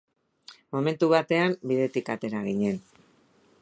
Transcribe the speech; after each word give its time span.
Momentu 0.77 1.11
batean 1.11 1.55
bidetik 1.73 2.13
atera 2.17 2.43
ginen. 2.51 2.85